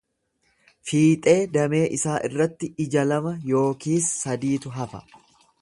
[0.91, 5.05] Fiixee damee isaa irratti ija lama yookiis sadiitu hafa.